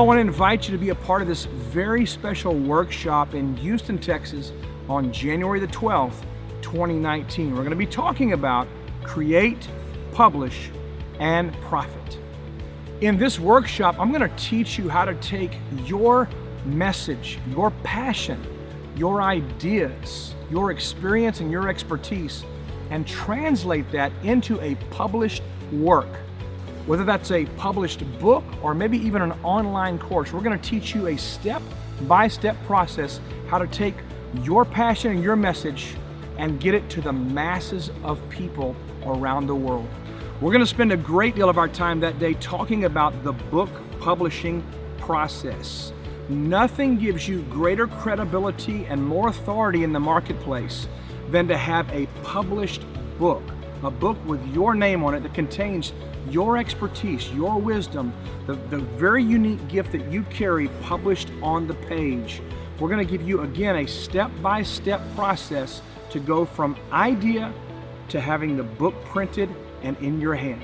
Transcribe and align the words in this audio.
I 0.00 0.02
want 0.02 0.16
to 0.16 0.22
invite 0.22 0.66
you 0.66 0.72
to 0.74 0.80
be 0.80 0.88
a 0.88 0.94
part 0.94 1.20
of 1.20 1.28
this 1.28 1.44
very 1.44 2.06
special 2.06 2.54
workshop 2.54 3.34
in 3.34 3.54
Houston, 3.58 3.98
Texas 3.98 4.50
on 4.88 5.12
January 5.12 5.60
the 5.60 5.66
12th, 5.66 6.24
2019. 6.62 7.50
We're 7.50 7.56
going 7.56 7.68
to 7.68 7.76
be 7.76 7.84
talking 7.84 8.32
about 8.32 8.66
create, 9.02 9.68
publish, 10.12 10.70
and 11.18 11.52
profit. 11.60 12.18
In 13.02 13.18
this 13.18 13.38
workshop, 13.38 13.96
I'm 13.98 14.10
going 14.10 14.26
to 14.26 14.34
teach 14.38 14.78
you 14.78 14.88
how 14.88 15.04
to 15.04 15.14
take 15.16 15.52
your 15.84 16.30
message, 16.64 17.38
your 17.50 17.70
passion, 17.82 18.42
your 18.96 19.20
ideas, 19.20 20.34
your 20.50 20.70
experience, 20.70 21.40
and 21.40 21.50
your 21.50 21.68
expertise 21.68 22.42
and 22.88 23.06
translate 23.06 23.92
that 23.92 24.12
into 24.22 24.58
a 24.62 24.76
published 24.88 25.42
work. 25.70 26.08
Whether 26.86 27.04
that's 27.04 27.30
a 27.30 27.44
published 27.56 28.02
book 28.18 28.44
or 28.62 28.74
maybe 28.74 28.98
even 28.98 29.22
an 29.22 29.32
online 29.42 29.98
course, 29.98 30.32
we're 30.32 30.40
going 30.40 30.58
to 30.58 30.68
teach 30.68 30.94
you 30.94 31.08
a 31.08 31.16
step 31.16 31.62
by 32.02 32.26
step 32.28 32.56
process 32.64 33.20
how 33.48 33.58
to 33.58 33.66
take 33.66 33.94
your 34.42 34.64
passion 34.64 35.12
and 35.12 35.22
your 35.22 35.36
message 35.36 35.94
and 36.38 36.58
get 36.58 36.74
it 36.74 36.88
to 36.90 37.00
the 37.00 37.12
masses 37.12 37.90
of 38.02 38.26
people 38.30 38.74
around 39.04 39.46
the 39.46 39.54
world. 39.54 39.88
We're 40.40 40.52
going 40.52 40.60
to 40.60 40.66
spend 40.66 40.90
a 40.90 40.96
great 40.96 41.34
deal 41.34 41.50
of 41.50 41.58
our 41.58 41.68
time 41.68 42.00
that 42.00 42.18
day 42.18 42.34
talking 42.34 42.84
about 42.84 43.24
the 43.24 43.32
book 43.32 43.68
publishing 44.00 44.64
process. 44.98 45.92
Nothing 46.30 46.96
gives 46.96 47.28
you 47.28 47.42
greater 47.42 47.86
credibility 47.86 48.86
and 48.86 49.04
more 49.04 49.28
authority 49.28 49.84
in 49.84 49.92
the 49.92 50.00
marketplace 50.00 50.88
than 51.28 51.46
to 51.48 51.56
have 51.56 51.90
a 51.90 52.06
published 52.22 52.84
book, 53.18 53.42
a 53.82 53.90
book 53.90 54.16
with 54.24 54.44
your 54.54 54.74
name 54.74 55.04
on 55.04 55.14
it 55.14 55.22
that 55.24 55.34
contains 55.34 55.92
your 56.28 56.56
expertise, 56.58 57.30
your 57.32 57.58
wisdom, 57.58 58.12
the, 58.46 58.54
the 58.54 58.78
very 58.78 59.22
unique 59.22 59.66
gift 59.68 59.92
that 59.92 60.10
you 60.10 60.22
carry 60.24 60.68
published 60.82 61.30
on 61.42 61.66
the 61.66 61.74
page. 61.74 62.42
We're 62.78 62.88
going 62.88 63.04
to 63.06 63.10
give 63.10 63.26
you 63.26 63.40
again 63.42 63.76
a 63.76 63.86
step 63.86 64.30
by 64.42 64.62
step 64.62 65.00
process 65.14 65.82
to 66.10 66.20
go 66.20 66.44
from 66.44 66.76
idea 66.92 67.52
to 68.08 68.20
having 68.20 68.56
the 68.56 68.62
book 68.62 68.94
printed 69.04 69.48
and 69.82 69.96
in 69.98 70.20
your 70.20 70.34
hand. 70.34 70.62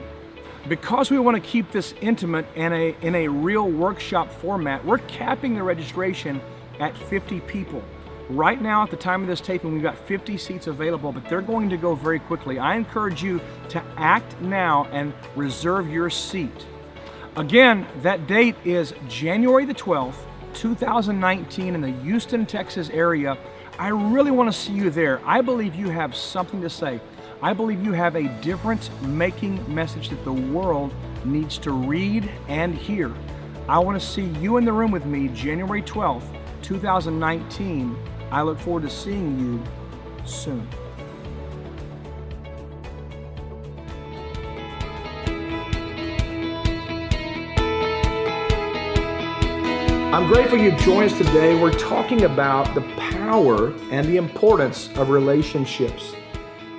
Because 0.69 1.11
we 1.11 1.19
want 1.19 1.37
to 1.37 1.41
keep 1.41 1.71
this 1.71 1.95
intimate 2.01 2.47
in 2.57 2.73
a, 2.73 2.97
in 3.01 3.15
a 3.15 3.29
real 3.29 3.71
workshop 3.71 4.33
format, 4.33 4.85
we're 4.85 4.99
capping 4.99 5.55
the 5.55 5.63
registration 5.63 6.41
at 6.81 6.97
50 6.97 7.41
people. 7.41 7.83
Right 8.29 8.61
now, 8.61 8.83
at 8.83 8.91
the 8.91 8.97
time 8.97 9.23
of 9.23 9.29
this 9.29 9.41
taping, 9.41 9.73
we've 9.73 9.83
got 9.85 9.97
50 9.97 10.37
seats 10.37 10.67
available, 10.67 11.13
but 11.13 11.29
they're 11.29 11.41
going 11.41 11.71
to 11.71 11.77
go 11.77 11.95
very 11.95 12.19
quickly. 12.19 12.59
I 12.59 12.75
encourage 12.75 13.23
you 13.23 13.41
to 13.69 13.81
act 13.97 14.41
now 14.41 14.89
and 14.91 15.15
reserve 15.37 15.89
your 15.89 16.11
seat. 16.11 16.67
Again, 17.37 17.87
that 18.03 18.27
date 18.27 18.57
is 18.65 18.95
January 19.07 19.65
the 19.65 19.75
12th, 19.75 20.17
2019 20.55 21.77
in 21.77 21.81
the 21.81 21.93
Houston, 22.03 22.47
Texas 22.47 22.91
area. 22.91 23.39
I 23.79 23.89
really 23.89 24.33
want 24.33 24.53
to 24.53 24.59
see 24.59 24.73
you 24.73 24.91
there. 24.91 25.21
I 25.25 25.41
believe 25.41 25.77
you 25.77 25.89
have 25.91 26.17
something 26.17 26.61
to 26.63 26.71
say. 26.71 27.01
I 27.41 27.53
believe 27.53 27.85
you 27.85 27.93
have 27.93 28.17
a 28.17 28.27
difference 28.41 28.91
making 29.03 29.73
message 29.73 30.09
that 30.09 30.25
the 30.25 30.33
world 30.33 30.93
needs 31.25 31.59
to 31.59 31.71
read 31.71 32.29
and 32.49 32.75
hear. 32.75 33.15
I 33.69 33.79
want 33.79 34.01
to 34.01 34.05
see 34.05 34.25
you 34.41 34.57
in 34.57 34.65
the 34.65 34.73
room 34.73 34.91
with 34.91 35.05
me 35.05 35.29
January 35.29 35.83
12th, 35.83 36.27
2019 36.63 37.97
I 38.31 38.43
look 38.43 38.59
forward 38.59 38.83
to 38.83 38.91
seeing 38.91 39.39
you 39.39 39.63
soon. 40.27 40.67
I'm 50.13 50.27
grateful 50.33 50.59
you 50.59 50.73
joined 50.79 51.13
us 51.13 51.19
today. 51.19 51.61
We're 51.61 51.79
talking 51.79 52.25
about 52.25 52.75
the 52.75 52.81
power 52.97 53.73
and 53.91 54.09
the 54.09 54.17
importance 54.17 54.89
of 54.97 55.11
relationships. 55.11 56.15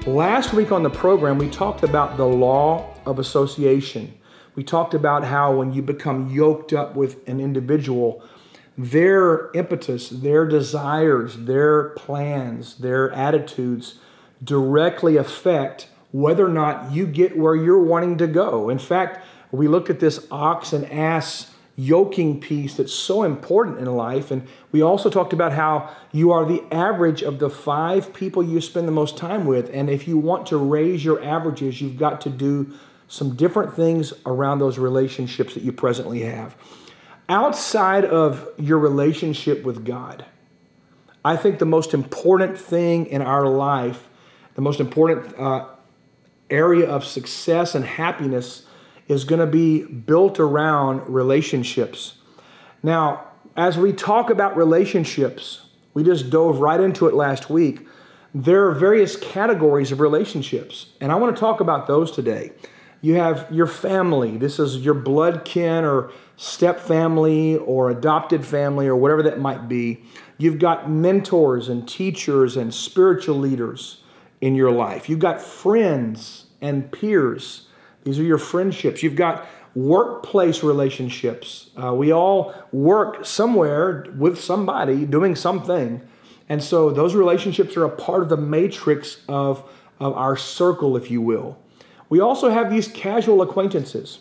Last 0.06 0.54
week 0.54 0.72
on 0.72 0.84
the 0.84 0.90
program, 0.90 1.38
we 1.38 1.50
talked 1.50 1.84
about 1.84 2.18
the 2.18 2.26
law 2.26 2.94
of 3.06 3.20
association. 3.20 4.14
We 4.56 4.64
talked 4.64 4.96
about 4.96 5.24
how 5.24 5.56
when 5.56 5.72
you 5.72 5.82
become 5.82 6.30
yoked 6.30 6.74
up 6.74 6.96
with 6.96 7.26
an 7.28 7.40
individual, 7.40 8.24
their 8.78 9.50
impetus, 9.54 10.10
their 10.10 10.46
desires, 10.46 11.36
their 11.36 11.90
plans, 11.90 12.76
their 12.76 13.12
attitudes 13.12 13.96
directly 14.44 15.18
affect 15.18 15.88
whether 16.12 16.46
or 16.46 16.54
not 16.54 16.92
you 16.92 17.08
get 17.08 17.38
where 17.38 17.56
you're 17.56 17.82
wanting 17.82 18.18
to 18.20 18.28
go. 18.28 18.70
In 18.70 18.78
fact, 18.78 19.26
we 19.52 19.68
looked 19.68 19.90
at 19.90 20.00
this 20.00 20.28
ox 20.30 20.74
and 20.74 20.90
ass 20.92 21.52
yoking 21.76 22.40
piece 22.40 22.76
that's 22.76 22.94
so 22.94 23.24
important 23.24 23.78
in 23.78 23.86
life. 23.86 24.32
And 24.32 24.48
we 24.72 24.82
also 24.82 25.10
talked 25.10 25.34
about 25.34 25.54
how 25.54 25.90
you 26.12 26.32
are 26.32 26.46
the 26.46 26.64
average 26.72 27.22
of 27.22 27.40
the 27.40 27.50
five 27.50 28.14
people 28.14 28.44
you 28.44 28.62
spend 28.62 28.88
the 28.88 28.92
most 28.92 29.16
time 29.16 29.46
with. 29.46 29.70
And 29.72 29.90
if 29.90 30.08
you 30.08 30.18
want 30.18 30.48
to 30.48 30.58
raise 30.58 31.06
your 31.06 31.24
averages, 31.24 31.80
you've 31.80 31.98
got 31.98 32.22
to 32.22 32.30
do 32.30 32.74
some 33.08 33.36
different 33.36 33.76
things 33.76 34.12
around 34.26 34.60
those 34.60 34.78
relationships 34.78 35.54
that 35.54 35.64
you 35.64 35.72
presently 35.72 36.22
have 36.22 36.56
outside 37.30 38.06
of 38.06 38.48
your 38.58 38.80
relationship 38.80 39.64
with 39.64 39.86
God, 39.86 40.26
I 41.24 41.36
think 41.36 41.60
the 41.60 41.66
most 41.66 41.94
important 41.94 42.58
thing 42.58 43.08
in 43.08 43.22
our 43.22 43.48
life, 43.48 44.08
the 44.56 44.62
most 44.62 44.80
important 44.80 45.38
uh, 45.38 45.66
area 46.50 46.88
of 46.88 47.04
success 47.04 47.76
and 47.76 47.84
happiness 47.84 48.66
is 49.08 49.24
going 49.24 49.40
to 49.40 49.48
be 49.48 49.84
built 49.84 50.40
around 50.40 51.08
relationships. 51.10 52.18
Now, 52.84 53.28
as 53.56 53.78
we 53.78 53.92
talk 53.92 54.30
about 54.30 54.56
relationships, 54.56 55.66
we 55.94 56.04
just 56.04 56.30
dove 56.30 56.60
right 56.60 56.80
into 56.80 57.08
it 57.08 57.14
last 57.14 57.50
week. 57.50 57.88
There 58.34 58.68
are 58.68 58.74
various 58.74 59.16
categories 59.16 59.92
of 59.92 60.00
relationships, 60.00 60.88
and 61.02 61.12
I 61.12 61.16
want 61.16 61.36
to 61.36 61.40
talk 61.40 61.60
about 61.60 61.88
those 61.88 62.12
today. 62.12 62.52
You 63.08 63.14
have 63.14 63.48
your 63.50 63.68
family, 63.68 64.36
this 64.36 64.60
is 64.60 64.80
your 64.80 64.94
blood 64.94 65.46
kin 65.46 65.86
or 65.86 66.12
step 66.36 66.78
family 66.78 67.56
or 67.56 67.90
adopted 67.90 68.46
family 68.46 68.86
or 68.86 68.98
whatever 68.98 69.24
that 69.24 69.40
might 69.40 69.70
be. 69.70 70.02
You've 70.38 70.60
got 70.60 70.92
mentors 70.92 71.70
and 71.70 71.88
teachers 71.88 72.58
and 72.58 72.74
spiritual 72.74 73.38
leaders 73.38 74.02
in 74.42 74.56
your 74.56 74.72
life. 74.72 75.08
You've 75.08 75.20
got 75.20 75.40
friends 75.40 76.48
and 76.60 76.92
peers. 76.92 77.70
These 78.04 78.20
are 78.20 78.24
your 78.24 78.38
friendships. 78.38 79.02
You've 79.02 79.16
got 79.16 79.48
workplace 79.74 80.62
relationships. 80.62 81.70
Uh, 81.82 81.94
we 81.94 82.12
all 82.12 82.54
work 82.74 83.26
somewhere 83.26 84.06
with 84.18 84.38
somebody 84.38 85.06
doing 85.06 85.34
something. 85.34 86.02
And 86.50 86.62
so 86.62 86.90
those 86.90 87.16
relationships 87.16 87.78
are 87.78 87.86
a 87.86 87.90
part 87.90 88.22
of 88.22 88.28
the 88.28 88.36
matrix 88.36 89.22
of, 89.30 89.64
of 89.98 90.12
our 90.12 90.36
circle, 90.36 90.98
if 90.98 91.10
you 91.10 91.22
will. 91.22 91.58
We 92.10 92.20
also 92.20 92.50
have 92.50 92.70
these 92.70 92.88
casual 92.88 93.42
acquaintances. 93.42 94.20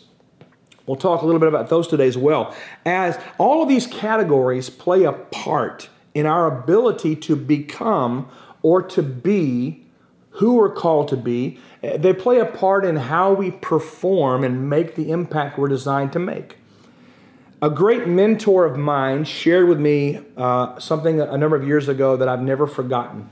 We'll 0.85 0.97
talk 0.97 1.21
a 1.21 1.25
little 1.25 1.39
bit 1.39 1.49
about 1.49 1.69
those 1.69 1.87
today 1.87 2.07
as 2.07 2.17
well. 2.17 2.55
As 2.85 3.19
all 3.37 3.61
of 3.61 3.69
these 3.69 3.87
categories 3.87 4.69
play 4.69 5.03
a 5.03 5.11
part 5.11 5.89
in 6.13 6.25
our 6.25 6.47
ability 6.47 7.15
to 7.17 7.35
become 7.35 8.29
or 8.61 8.81
to 8.81 9.03
be 9.03 9.85
who 10.31 10.55
we're 10.55 10.71
called 10.71 11.07
to 11.09 11.17
be, 11.17 11.59
they 11.81 12.13
play 12.13 12.39
a 12.39 12.45
part 12.45 12.85
in 12.85 12.95
how 12.95 13.33
we 13.33 13.51
perform 13.51 14.43
and 14.43 14.69
make 14.69 14.95
the 14.95 15.11
impact 15.11 15.57
we're 15.57 15.67
designed 15.67 16.13
to 16.13 16.19
make. 16.19 16.57
A 17.61 17.69
great 17.71 18.07
mentor 18.07 18.65
of 18.65 18.77
mine 18.77 19.23
shared 19.23 19.67
with 19.67 19.79
me 19.79 20.21
uh, 20.37 20.79
something 20.79 21.19
a 21.19 21.37
number 21.37 21.55
of 21.55 21.67
years 21.67 21.87
ago 21.87 22.15
that 22.15 22.27
I've 22.27 22.41
never 22.41 22.67
forgotten. 22.67 23.29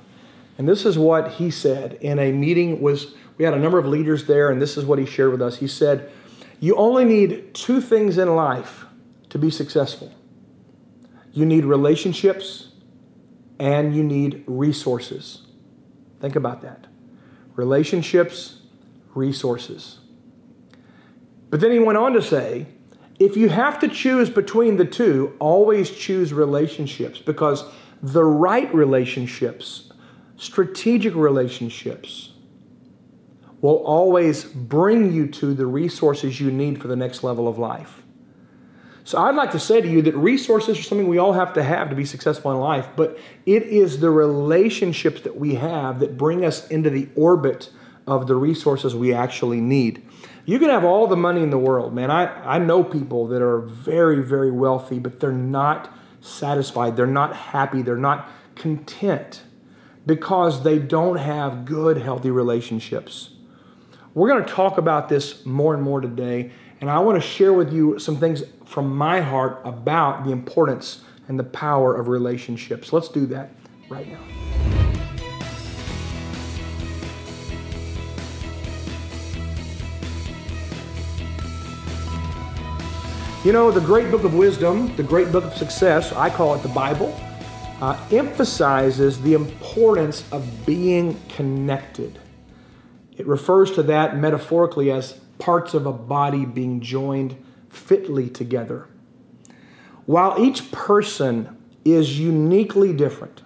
And 0.57 0.67
this 0.67 0.85
is 0.85 0.97
what 0.97 1.33
he 1.33 1.51
said 1.51 1.93
in 2.01 2.19
a 2.19 2.31
meeting 2.31 2.81
was 2.81 3.13
we 3.37 3.45
had 3.45 3.53
a 3.53 3.59
number 3.59 3.77
of 3.77 3.85
leaders 3.85 4.25
there 4.25 4.49
and 4.49 4.61
this 4.61 4.77
is 4.77 4.85
what 4.85 4.99
he 4.99 5.05
shared 5.05 5.31
with 5.31 5.41
us. 5.41 5.57
He 5.57 5.67
said, 5.67 6.09
you 6.59 6.75
only 6.75 7.03
need 7.03 7.53
two 7.53 7.81
things 7.81 8.17
in 8.17 8.35
life 8.35 8.85
to 9.29 9.37
be 9.37 9.49
successful 9.49 10.13
you 11.35 11.45
need 11.45 11.65
relationships 11.65 12.69
and 13.59 13.93
you 13.95 14.03
need 14.03 14.43
resources. 14.47 15.41
Think 16.21 16.35
about 16.35 16.61
that. 16.61 16.87
Relationships, 17.55 18.61
resources. 19.13 19.99
But 21.49 21.59
then 21.59 21.71
he 21.71 21.79
went 21.79 21.97
on 21.97 22.13
to 22.13 22.21
say, 22.21 22.67
if 23.19 23.35
you 23.35 23.49
have 23.49 23.79
to 23.79 23.89
choose 23.89 24.29
between 24.29 24.77
the 24.77 24.85
two, 24.85 25.35
always 25.39 25.91
choose 25.91 26.31
relationships 26.31 27.19
because 27.19 27.65
the 28.01 28.23
right 28.23 28.73
relationships, 28.73 29.91
strategic 30.37 31.15
relationships, 31.15 32.31
will 33.61 33.77
always 33.77 34.43
bring 34.43 35.11
you 35.11 35.27
to 35.27 35.53
the 35.53 35.65
resources 35.65 36.39
you 36.39 36.51
need 36.51 36.81
for 36.81 36.87
the 36.87 36.95
next 36.95 37.23
level 37.23 37.47
of 37.47 37.57
life. 37.57 38.03
So 39.03 39.19
I'd 39.19 39.35
like 39.35 39.51
to 39.51 39.59
say 39.59 39.81
to 39.81 39.87
you 39.87 40.01
that 40.03 40.15
resources 40.15 40.79
are 40.79 40.81
something 40.81 41.07
we 41.07 41.19
all 41.19 41.33
have 41.33 41.53
to 41.53 41.63
have 41.63 41.89
to 41.89 41.95
be 41.95 42.05
successful 42.05 42.51
in 42.51 42.59
life, 42.59 42.87
but 42.95 43.17
it 43.45 43.63
is 43.63 43.99
the 43.99 44.09
relationships 44.09 45.21
that 45.21 45.37
we 45.37 45.55
have 45.55 45.99
that 45.99 46.17
bring 46.17 46.43
us 46.43 46.67
into 46.69 46.89
the 46.89 47.07
orbit 47.15 47.69
of 48.07 48.27
the 48.27 48.35
resources 48.35 48.95
we 48.95 49.13
actually 49.13 49.61
need. 49.61 50.03
You 50.45 50.59
can 50.59 50.69
have 50.69 50.83
all 50.83 51.07
the 51.07 51.15
money 51.15 51.41
in 51.41 51.49
the 51.49 51.57
world, 51.57 51.93
man. 51.93 52.11
I, 52.11 52.55
I 52.55 52.59
know 52.59 52.83
people 52.83 53.27
that 53.27 53.41
are 53.41 53.59
very, 53.59 54.21
very 54.23 54.51
wealthy, 54.51 54.99
but 54.99 55.19
they're 55.19 55.31
not 55.31 55.91
satisfied. 56.21 56.95
They're 56.95 57.07
not 57.07 57.35
happy. 57.35 57.81
They're 57.81 57.95
not 57.95 58.29
content 58.55 59.41
because 60.05 60.63
they 60.63 60.79
don't 60.79 61.17
have 61.17 61.65
good, 61.65 61.97
healthy 61.97 62.31
relationships. 62.31 63.29
We're 64.13 64.29
going 64.29 64.45
to 64.45 64.51
talk 64.51 64.77
about 64.77 65.09
this 65.09 65.45
more 65.45 65.73
and 65.73 65.83
more 65.83 65.99
today, 65.99 66.51
and 66.79 66.89
I 66.89 66.99
want 66.99 67.21
to 67.21 67.27
share 67.27 67.53
with 67.53 67.73
you 67.73 67.99
some 67.99 68.17
things 68.17 68.43
from 68.65 68.95
my 68.95 69.21
heart 69.21 69.61
about 69.65 70.23
the 70.23 70.31
importance 70.31 71.01
and 71.27 71.39
the 71.39 71.43
power 71.43 71.95
of 71.95 72.07
relationships. 72.07 72.93
Let's 72.93 73.09
do 73.09 73.25
that 73.27 73.51
right 73.89 74.07
now. 74.07 74.21
You 83.43 83.51
know, 83.51 83.69
the 83.69 83.79
great 83.79 84.09
book 84.09 84.23
of 84.23 84.33
wisdom, 84.33 84.95
the 84.95 85.03
great 85.03 85.31
book 85.31 85.43
of 85.43 85.53
success, 85.55 86.11
I 86.13 86.31
call 86.31 86.55
it 86.55 86.63
the 86.63 86.69
Bible, 86.69 87.15
uh, 87.81 87.99
emphasizes 88.11 89.21
the 89.21 89.33
importance 89.33 90.23
of 90.31 90.65
being 90.65 91.19
connected. 91.29 92.19
It 93.17 93.27
refers 93.27 93.71
to 93.71 93.83
that 93.83 94.17
metaphorically 94.17 94.91
as 94.91 95.13
parts 95.39 95.73
of 95.73 95.85
a 95.85 95.91
body 95.91 96.45
being 96.45 96.81
joined 96.81 97.35
fitly 97.69 98.29
together. 98.29 98.87
While 100.05 100.39
each 100.39 100.71
person 100.71 101.57
is 101.83 102.19
uniquely 102.19 102.93
different 102.93 103.43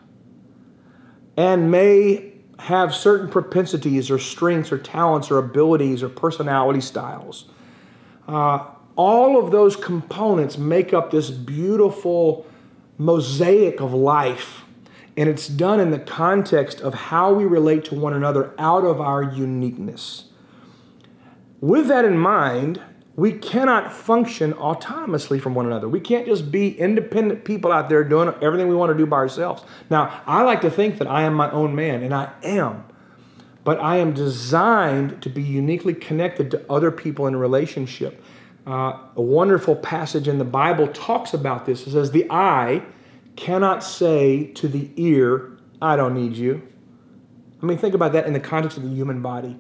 and 1.36 1.72
may 1.72 2.34
have 2.60 2.94
certain 2.94 3.30
propensities 3.30 4.12
or 4.12 4.20
strengths 4.20 4.72
or 4.72 4.78
talents 4.78 5.32
or 5.32 5.38
abilities 5.38 6.04
or 6.04 6.10
personality 6.10 6.82
styles, 6.82 7.46
uh, 8.28 8.66
all 8.96 9.44
of 9.44 9.52
those 9.52 9.76
components 9.76 10.58
make 10.58 10.94
up 10.94 11.10
this 11.10 11.30
beautiful 11.30 12.46
mosaic 13.00 13.80
of 13.80 13.94
life. 13.94 14.66
And 15.18 15.28
it's 15.28 15.48
done 15.48 15.80
in 15.80 15.90
the 15.90 16.00
context 16.00 16.82
of 16.82 16.94
how 16.94 17.34
we 17.34 17.46
relate 17.46 17.86
to 17.86 17.96
one 17.96 18.14
another 18.14 18.54
out 18.60 18.84
of 18.84 19.02
our 19.02 19.24
uniqueness. 19.24 20.26
With 21.60 21.88
that 21.88 22.06
in 22.06 22.18
mind, 22.18 22.82
we 23.16 23.34
cannot 23.34 23.92
function 23.92 24.54
autonomously 24.54 25.42
from 25.42 25.54
one 25.56 25.66
another. 25.66 25.90
We 25.90 26.00
can't 26.00 26.26
just 26.26 26.52
be 26.52 26.80
independent 26.80 27.44
people 27.44 27.70
out 27.70 27.90
there 27.90 28.04
doing 28.04 28.34
everything 28.42 28.70
we 28.70 28.76
want 28.76 28.92
to 28.94 28.98
do 28.98 29.06
by 29.06 29.18
ourselves. 29.18 29.64
Now, 29.90 30.22
I 30.26 30.44
like 30.44 30.62
to 30.62 30.72
think 30.72 31.00
that 31.00 31.08
I 31.08 31.24
am 31.24 31.34
my 31.34 31.52
own 31.52 31.76
man, 31.76 32.02
and 32.02 32.14
I 32.14 32.32
am. 32.44 32.86
But 33.66 33.82
I 33.82 33.98
am 33.98 34.14
designed 34.14 35.22
to 35.22 35.30
be 35.30 35.42
uniquely 35.42 35.94
connected 35.94 36.50
to 36.52 36.66
other 36.72 36.92
people 36.92 37.28
in 37.28 37.34
a 37.34 37.38
relationship. 37.38 38.24
Uh, 38.70 39.00
a 39.16 39.22
wonderful 39.22 39.76
passage 39.76 40.28
in 40.28 40.38
the 40.38 40.46
Bible 40.46 40.88
talks 40.90 41.34
about 41.34 41.66
this. 41.66 41.88
It 41.88 41.92
says, 41.92 42.12
The 42.12 42.30
eye 42.30 42.84
cannot 43.36 43.84
say 43.84 44.46
to 44.54 44.68
the 44.68 44.92
ear, 44.96 45.58
I 45.82 45.96
don't 45.96 46.14
need 46.14 46.36
you. 46.36 46.62
I 47.64 47.66
mean, 47.66 47.80
think 47.80 47.96
about 47.96 48.12
that 48.12 48.28
in 48.28 48.34
the 48.34 48.40
context 48.40 48.78
of 48.78 48.84
the 48.84 48.90
human 48.90 49.24
body. 49.24 49.58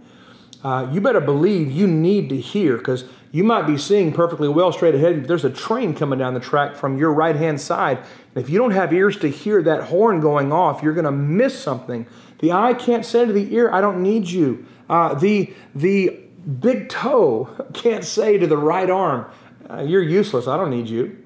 Uh, 0.64 0.88
you 0.92 1.02
better 1.02 1.22
believe 1.22 1.72
you 1.72 1.88
need 1.88 2.30
to 2.30 2.38
hear 2.38 2.78
because 2.78 3.06
you 3.32 3.44
might 3.44 3.66
be 3.66 3.80
seeing 3.80 4.14
perfectly 4.14 4.48
well 4.48 4.72
straight 4.72 4.94
ahead. 4.94 5.28
There's 5.28 5.46
a 5.46 5.50
train 5.50 5.96
coming 5.96 6.20
down 6.20 6.36
the 6.36 6.40
track 6.40 6.76
from 6.76 7.00
your 7.00 7.12
right 7.12 7.36
hand 7.36 7.60
side, 7.60 7.98
and 7.98 8.44
if 8.44 8.48
you 8.48 8.60
don't 8.60 8.72
have 8.72 8.94
ears 8.94 9.18
to 9.20 9.28
hear 9.28 9.64
that 9.64 9.86
horn 9.86 10.20
going 10.20 10.52
off, 10.52 10.84
you're 10.84 10.94
going 10.94 11.06
to 11.06 11.12
miss 11.12 11.58
something. 11.58 12.06
The 12.42 12.52
eye 12.52 12.76
can't 12.76 13.04
say 13.04 13.26
to 13.26 13.34
the 13.34 13.56
ear, 13.56 13.72
I 13.72 13.82
don't 13.82 14.04
need 14.04 14.28
you. 14.30 14.68
Uh, 14.88 15.16
the, 15.16 15.52
the 15.74 16.29
big 16.50 16.90
toe 16.90 17.50
can't 17.74 18.04
say 18.04 18.38
to 18.38 18.48
the 18.48 18.58
right 18.58 18.90
arm, 18.90 19.30
uh, 19.70 19.82
You're 19.82 20.04
useless. 20.04 20.48
I 20.48 20.58
don't 20.58 20.72
need 20.72 20.88
you. 20.88 21.18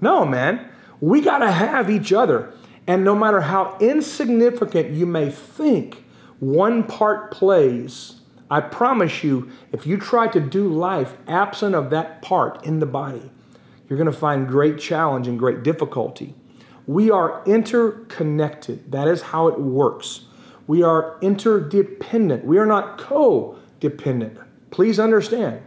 No, 0.00 0.24
man. 0.24 0.68
We 1.00 1.20
got 1.20 1.38
to 1.38 1.50
have 1.50 1.90
each 1.90 2.12
other. 2.12 2.52
And 2.86 3.04
no 3.04 3.14
matter 3.14 3.42
how 3.42 3.76
insignificant 3.80 4.90
you 4.90 5.06
may 5.06 5.30
think 5.30 6.04
one 6.40 6.84
part 6.84 7.30
plays, 7.30 8.20
I 8.50 8.60
promise 8.60 9.22
you, 9.22 9.50
if 9.72 9.86
you 9.86 9.96
try 9.96 10.28
to 10.28 10.40
do 10.40 10.68
life 10.68 11.14
absent 11.26 11.74
of 11.74 11.90
that 11.90 12.22
part 12.22 12.64
in 12.64 12.80
the 12.80 12.86
body, 12.86 13.30
you're 13.88 13.96
going 13.96 14.10
to 14.10 14.18
find 14.18 14.48
great 14.48 14.78
challenge 14.78 15.28
and 15.28 15.38
great 15.38 15.62
difficulty. 15.62 16.34
We 16.86 17.10
are 17.10 17.42
interconnected. 17.46 18.90
That 18.90 19.06
is 19.06 19.22
how 19.22 19.48
it 19.48 19.60
works. 19.60 20.22
We 20.66 20.82
are 20.82 21.18
interdependent. 21.20 22.44
We 22.44 22.58
are 22.58 22.66
not 22.66 22.98
codependent. 22.98 24.42
Please 24.72 24.98
understand. 24.98 25.62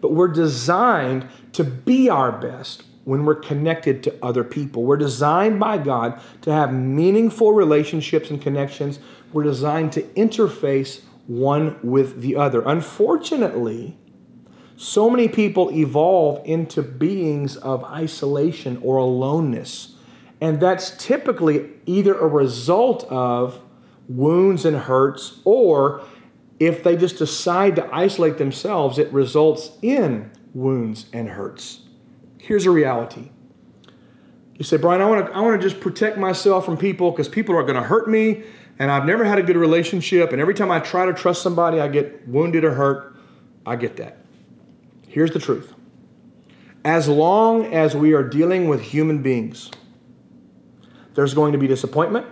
But 0.00 0.12
we're 0.12 0.28
designed 0.28 1.26
to 1.54 1.64
be 1.64 2.08
our 2.08 2.30
best 2.30 2.84
when 3.04 3.24
we're 3.24 3.34
connected 3.34 4.02
to 4.04 4.14
other 4.22 4.44
people. 4.44 4.84
We're 4.84 4.96
designed 4.96 5.58
by 5.58 5.78
God 5.78 6.20
to 6.42 6.52
have 6.52 6.72
meaningful 6.72 7.52
relationships 7.52 8.30
and 8.30 8.40
connections. 8.40 9.00
We're 9.32 9.42
designed 9.42 9.92
to 9.94 10.02
interface 10.02 11.00
one 11.26 11.78
with 11.82 12.20
the 12.20 12.36
other. 12.36 12.62
Unfortunately, 12.62 13.96
so 14.76 15.10
many 15.10 15.28
people 15.28 15.70
evolve 15.72 16.40
into 16.46 16.82
beings 16.82 17.56
of 17.56 17.82
isolation 17.84 18.78
or 18.82 18.98
aloneness. 18.98 19.96
And 20.40 20.60
that's 20.60 20.96
typically 20.96 21.70
either 21.86 22.14
a 22.14 22.26
result 22.26 23.04
of 23.10 23.62
wounds 24.08 24.64
and 24.64 24.76
hurts 24.76 25.40
or 25.44 26.02
if 26.60 26.84
they 26.84 26.94
just 26.94 27.16
decide 27.16 27.74
to 27.76 27.88
isolate 27.92 28.36
themselves, 28.36 28.98
it 28.98 29.10
results 29.12 29.72
in 29.80 30.30
wounds 30.52 31.06
and 31.12 31.30
hurts. 31.30 31.80
Here's 32.36 32.66
a 32.66 32.70
reality. 32.70 33.30
You 34.54 34.64
say, 34.64 34.76
Brian, 34.76 35.00
I 35.00 35.06
want 35.06 35.26
to 35.26 35.32
I 35.32 35.40
want 35.40 35.60
to 35.60 35.68
just 35.68 35.80
protect 35.80 36.18
myself 36.18 36.66
from 36.66 36.76
people 36.76 37.10
because 37.10 37.28
people 37.28 37.56
are 37.56 37.62
going 37.62 37.76
to 37.76 37.82
hurt 37.82 38.10
me, 38.10 38.42
and 38.78 38.90
I've 38.90 39.06
never 39.06 39.24
had 39.24 39.38
a 39.38 39.42
good 39.42 39.56
relationship, 39.56 40.32
and 40.32 40.40
every 40.40 40.52
time 40.52 40.70
I 40.70 40.80
try 40.80 41.06
to 41.06 41.14
trust 41.14 41.42
somebody, 41.42 41.80
I 41.80 41.88
get 41.88 42.28
wounded 42.28 42.62
or 42.62 42.74
hurt. 42.74 43.16
I 43.64 43.76
get 43.76 43.96
that. 43.96 44.18
Here's 45.08 45.30
the 45.30 45.38
truth. 45.38 45.72
As 46.84 47.08
long 47.08 47.72
as 47.72 47.96
we 47.96 48.12
are 48.12 48.22
dealing 48.22 48.68
with 48.68 48.82
human 48.82 49.22
beings, 49.22 49.70
there's 51.14 51.32
going 51.32 51.52
to 51.52 51.58
be 51.58 51.66
disappointment, 51.66 52.26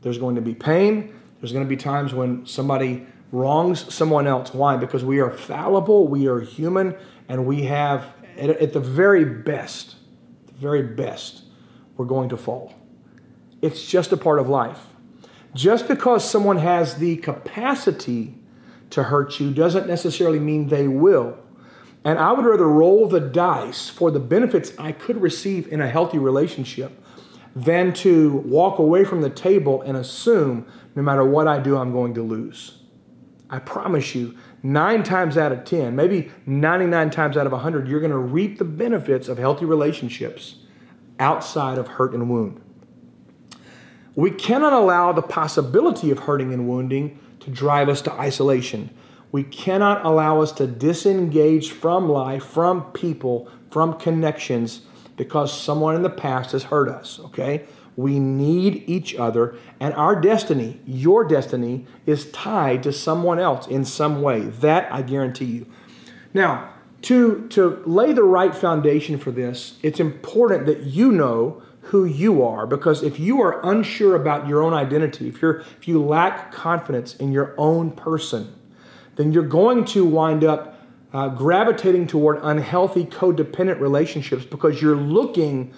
there's 0.00 0.18
going 0.18 0.34
to 0.34 0.42
be 0.42 0.54
pain, 0.54 1.14
there's 1.40 1.52
going 1.52 1.64
to 1.64 1.68
be 1.68 1.76
times 1.76 2.14
when 2.14 2.46
somebody 2.46 3.06
wrongs 3.34 3.92
someone 3.92 4.26
else. 4.26 4.54
Why? 4.54 4.76
Because 4.76 5.04
we 5.04 5.18
are 5.18 5.30
fallible, 5.30 6.06
we 6.06 6.28
are 6.28 6.40
human, 6.40 6.96
and 7.28 7.44
we 7.46 7.64
have, 7.64 8.06
at, 8.38 8.48
at 8.50 8.72
the 8.72 8.80
very 8.80 9.24
best, 9.24 9.96
the 10.46 10.52
very 10.52 10.82
best, 10.82 11.42
we're 11.96 12.06
going 12.06 12.28
to 12.28 12.36
fall. 12.36 12.74
It's 13.60 13.84
just 13.84 14.12
a 14.12 14.16
part 14.16 14.38
of 14.38 14.48
life. 14.48 14.86
Just 15.52 15.88
because 15.88 16.28
someone 16.28 16.58
has 16.58 16.96
the 16.96 17.16
capacity 17.16 18.34
to 18.90 19.04
hurt 19.04 19.40
you 19.40 19.52
doesn't 19.52 19.88
necessarily 19.88 20.38
mean 20.38 20.68
they 20.68 20.86
will. 20.86 21.36
And 22.04 22.18
I 22.18 22.32
would 22.32 22.44
rather 22.44 22.68
roll 22.68 23.08
the 23.08 23.20
dice 23.20 23.88
for 23.88 24.10
the 24.10 24.20
benefits 24.20 24.72
I 24.78 24.92
could 24.92 25.20
receive 25.20 25.66
in 25.72 25.80
a 25.80 25.88
healthy 25.88 26.18
relationship 26.18 26.92
than 27.56 27.92
to 27.94 28.36
walk 28.38 28.78
away 28.78 29.04
from 29.04 29.22
the 29.22 29.30
table 29.30 29.82
and 29.82 29.96
assume 29.96 30.66
no 30.94 31.02
matter 31.02 31.24
what 31.24 31.48
I 31.48 31.58
do, 31.58 31.76
I'm 31.76 31.92
going 31.92 32.14
to 32.14 32.22
lose. 32.22 32.83
I 33.54 33.60
promise 33.60 34.16
you, 34.16 34.34
nine 34.64 35.04
times 35.04 35.38
out 35.38 35.52
of 35.52 35.64
10, 35.64 35.94
maybe 35.94 36.32
99 36.44 37.10
times 37.10 37.36
out 37.36 37.46
of 37.46 37.52
100, 37.52 37.86
you're 37.86 38.00
going 38.00 38.10
to 38.10 38.18
reap 38.18 38.58
the 38.58 38.64
benefits 38.64 39.28
of 39.28 39.38
healthy 39.38 39.64
relationships 39.64 40.56
outside 41.20 41.78
of 41.78 41.86
hurt 41.86 42.14
and 42.14 42.28
wound. 42.28 42.60
We 44.16 44.32
cannot 44.32 44.72
allow 44.72 45.12
the 45.12 45.22
possibility 45.22 46.10
of 46.10 46.18
hurting 46.20 46.52
and 46.52 46.68
wounding 46.68 47.16
to 47.40 47.50
drive 47.50 47.88
us 47.88 48.02
to 48.02 48.12
isolation. 48.12 48.90
We 49.30 49.44
cannot 49.44 50.04
allow 50.04 50.40
us 50.40 50.50
to 50.52 50.66
disengage 50.66 51.70
from 51.70 52.08
life, 52.08 52.44
from 52.44 52.90
people, 52.90 53.48
from 53.70 54.00
connections 54.00 54.82
because 55.16 55.56
someone 55.56 55.94
in 55.94 56.02
the 56.02 56.10
past 56.10 56.50
has 56.52 56.64
hurt 56.64 56.88
us, 56.88 57.20
okay? 57.26 57.66
We 57.96 58.18
need 58.18 58.84
each 58.86 59.14
other, 59.14 59.56
and 59.78 59.94
our 59.94 60.20
destiny, 60.20 60.80
your 60.84 61.24
destiny, 61.24 61.86
is 62.06 62.30
tied 62.32 62.82
to 62.82 62.92
someone 62.92 63.38
else 63.38 63.66
in 63.66 63.84
some 63.84 64.20
way. 64.20 64.40
That 64.40 64.92
I 64.92 65.02
guarantee 65.02 65.44
you. 65.44 65.66
Now, 66.32 66.70
to, 67.02 67.46
to 67.48 67.82
lay 67.84 68.12
the 68.12 68.24
right 68.24 68.54
foundation 68.54 69.18
for 69.18 69.30
this, 69.30 69.78
it's 69.82 70.00
important 70.00 70.66
that 70.66 70.84
you 70.84 71.12
know 71.12 71.62
who 71.82 72.04
you 72.06 72.42
are 72.42 72.66
because 72.66 73.02
if 73.02 73.20
you 73.20 73.42
are 73.42 73.60
unsure 73.64 74.16
about 74.16 74.48
your 74.48 74.62
own 74.62 74.72
identity, 74.72 75.28
if, 75.28 75.42
you're, 75.42 75.60
if 75.78 75.86
you 75.86 76.02
lack 76.02 76.50
confidence 76.50 77.14
in 77.16 77.30
your 77.30 77.54
own 77.58 77.90
person, 77.90 78.54
then 79.16 79.32
you're 79.32 79.42
going 79.42 79.84
to 79.84 80.04
wind 80.04 80.42
up 80.42 80.80
uh, 81.12 81.28
gravitating 81.28 82.06
toward 82.06 82.38
unhealthy 82.42 83.04
codependent 83.04 83.80
relationships 83.80 84.44
because 84.44 84.80
you're 84.80 84.96
looking 84.96 85.72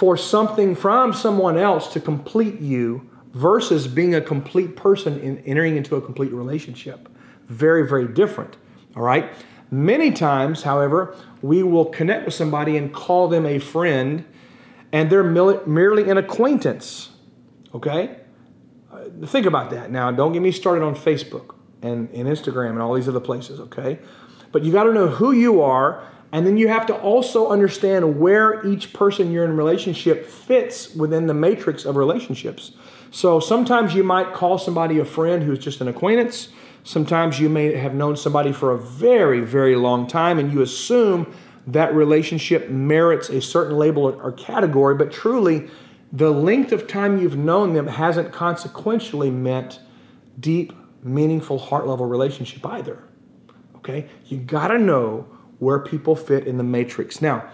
for 0.00 0.16
something 0.16 0.74
from 0.74 1.12
someone 1.12 1.58
else 1.58 1.92
to 1.92 2.00
complete 2.00 2.58
you 2.58 3.06
versus 3.34 3.86
being 3.86 4.14
a 4.14 4.20
complete 4.22 4.74
person 4.74 5.20
in 5.20 5.36
entering 5.40 5.76
into 5.76 5.94
a 5.94 6.00
complete 6.00 6.32
relationship. 6.32 7.06
Very, 7.48 7.86
very 7.86 8.08
different. 8.08 8.56
All 8.96 9.02
right. 9.02 9.30
Many 9.70 10.10
times, 10.10 10.62
however, 10.62 11.14
we 11.42 11.62
will 11.62 11.84
connect 11.84 12.24
with 12.24 12.32
somebody 12.32 12.78
and 12.78 12.94
call 12.94 13.28
them 13.28 13.44
a 13.44 13.58
friend, 13.58 14.24
and 14.90 15.10
they're 15.10 15.22
merely 15.22 16.08
an 16.08 16.16
acquaintance. 16.16 17.10
Okay? 17.74 18.16
Uh, 18.90 19.04
think 19.26 19.44
about 19.44 19.68
that. 19.68 19.90
Now, 19.90 20.10
don't 20.10 20.32
get 20.32 20.40
me 20.40 20.50
started 20.50 20.82
on 20.82 20.94
Facebook 20.94 21.56
and, 21.82 22.08
and 22.14 22.26
Instagram 22.26 22.70
and 22.70 22.80
all 22.80 22.94
these 22.94 23.06
other 23.06 23.20
places, 23.20 23.60
okay? 23.60 23.98
But 24.50 24.64
you 24.64 24.72
got 24.72 24.84
to 24.84 24.94
know 24.94 25.08
who 25.08 25.32
you 25.32 25.60
are, 25.60 26.02
and 26.32 26.46
then 26.46 26.56
you 26.56 26.68
have 26.68 26.86
to 26.86 26.94
also 26.94 27.48
understand 27.48 28.20
where 28.20 28.64
each 28.66 28.92
person 28.92 29.32
you're 29.32 29.44
in 29.44 29.56
relationship 29.56 30.26
fits 30.26 30.94
within 30.94 31.26
the 31.26 31.34
matrix 31.34 31.84
of 31.84 31.96
relationships. 31.96 32.72
So 33.10 33.40
sometimes 33.40 33.94
you 33.94 34.04
might 34.04 34.32
call 34.32 34.56
somebody 34.56 35.00
a 35.00 35.04
friend 35.04 35.42
who's 35.42 35.58
just 35.58 35.80
an 35.80 35.88
acquaintance. 35.88 36.50
Sometimes 36.84 37.40
you 37.40 37.48
may 37.48 37.74
have 37.74 37.94
known 37.94 38.16
somebody 38.16 38.52
for 38.52 38.72
a 38.72 38.78
very, 38.78 39.40
very 39.40 39.74
long 39.74 40.06
time 40.06 40.38
and 40.38 40.52
you 40.52 40.62
assume 40.62 41.34
that 41.66 41.94
relationship 41.94 42.70
merits 42.70 43.28
a 43.28 43.40
certain 43.40 43.76
label 43.76 44.04
or 44.04 44.32
category, 44.32 44.94
but 44.94 45.12
truly, 45.12 45.68
the 46.12 46.30
length 46.30 46.72
of 46.72 46.86
time 46.86 47.20
you've 47.20 47.36
known 47.36 47.74
them 47.74 47.86
hasn't 47.86 48.32
consequentially 48.32 49.30
meant 49.30 49.80
deep, 50.38 50.72
meaningful, 51.02 51.58
heart 51.58 51.86
level 51.86 52.06
relationship 52.06 52.64
either. 52.66 53.02
Okay? 53.76 54.08
You 54.26 54.38
gotta 54.38 54.78
know 54.78 55.26
where 55.60 55.78
people 55.78 56.16
fit 56.16 56.46
in 56.46 56.58
the 56.58 56.64
matrix. 56.64 57.22
Now, 57.22 57.48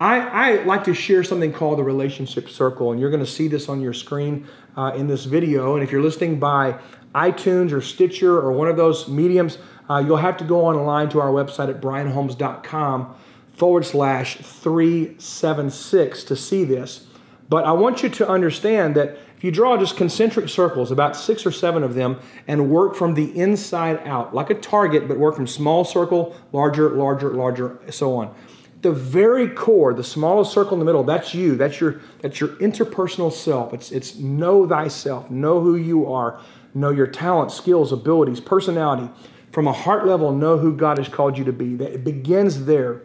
I, 0.00 0.20
I 0.20 0.64
like 0.64 0.84
to 0.84 0.94
share 0.94 1.22
something 1.22 1.52
called 1.52 1.78
the 1.78 1.84
relationship 1.84 2.48
circle, 2.48 2.90
and 2.90 3.00
you're 3.00 3.10
gonna 3.10 3.26
see 3.26 3.48
this 3.48 3.68
on 3.68 3.80
your 3.80 3.92
screen 3.92 4.46
uh, 4.76 4.92
in 4.96 5.06
this 5.06 5.26
video. 5.26 5.74
And 5.74 5.84
if 5.84 5.92
you're 5.92 6.02
listening 6.02 6.40
by 6.40 6.80
iTunes 7.14 7.70
or 7.70 7.80
Stitcher 7.80 8.38
or 8.38 8.50
one 8.52 8.68
of 8.68 8.76
those 8.76 9.08
mediums, 9.08 9.58
uh, 9.90 9.98
you'll 9.98 10.16
have 10.16 10.36
to 10.38 10.44
go 10.44 10.64
online 10.64 11.08
to 11.10 11.20
our 11.20 11.30
website 11.30 11.68
at 11.68 11.80
brianholmes.com 11.80 13.14
forward 13.52 13.84
slash 13.84 14.36
376 14.38 16.24
to 16.24 16.34
see 16.34 16.64
this. 16.64 17.06
But 17.50 17.64
I 17.64 17.72
want 17.72 18.02
you 18.02 18.08
to 18.08 18.28
understand 18.28 18.94
that 18.94 19.18
if 19.40 19.44
you 19.44 19.50
draw 19.50 19.78
just 19.78 19.96
concentric 19.96 20.50
circles, 20.50 20.90
about 20.90 21.16
six 21.16 21.46
or 21.46 21.50
seven 21.50 21.82
of 21.82 21.94
them, 21.94 22.20
and 22.46 22.68
work 22.68 22.94
from 22.94 23.14
the 23.14 23.34
inside 23.38 24.06
out, 24.06 24.34
like 24.34 24.50
a 24.50 24.54
target, 24.54 25.08
but 25.08 25.16
work 25.16 25.34
from 25.34 25.46
small 25.46 25.82
circle, 25.82 26.36
larger, 26.52 26.90
larger, 26.90 27.30
larger, 27.30 27.80
so 27.88 28.16
on. 28.16 28.34
The 28.82 28.92
very 28.92 29.48
core, 29.48 29.94
the 29.94 30.04
smallest 30.04 30.52
circle 30.52 30.74
in 30.74 30.78
the 30.78 30.84
middle, 30.84 31.04
that's 31.04 31.32
you. 31.32 31.56
That's 31.56 31.80
your 31.80 32.02
that's 32.20 32.38
your 32.38 32.50
interpersonal 32.56 33.32
self. 33.32 33.72
It's 33.72 33.90
it's 33.90 34.16
know 34.16 34.68
thyself, 34.68 35.30
know 35.30 35.62
who 35.62 35.74
you 35.74 36.12
are, 36.12 36.38
know 36.74 36.90
your 36.90 37.06
talents, 37.06 37.54
skills, 37.54 37.92
abilities, 37.92 38.40
personality. 38.40 39.10
From 39.52 39.66
a 39.66 39.72
heart 39.72 40.06
level, 40.06 40.32
know 40.32 40.58
who 40.58 40.76
God 40.76 40.98
has 40.98 41.08
called 41.08 41.38
you 41.38 41.44
to 41.44 41.52
be. 41.54 41.76
That 41.76 41.94
It 41.94 42.04
begins 42.04 42.66
there. 42.66 43.04